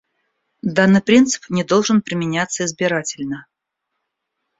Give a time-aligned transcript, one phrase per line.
[0.77, 3.45] Данный принцип не должен применяться избирательно.